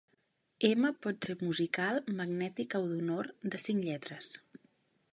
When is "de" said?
3.55-3.65